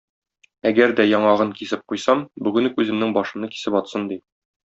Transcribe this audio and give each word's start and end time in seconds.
Әгәр 0.69 0.93
дә 0.99 1.05
яңагын 1.09 1.51
кисеп 1.59 1.83
куйсам, 1.93 2.25
бүген 2.47 2.71
үк 2.71 2.81
үземнең 2.85 3.15
башымны 3.21 3.53
кисеп 3.57 3.79
атсын,- 3.81 4.09
ди. 4.15 4.19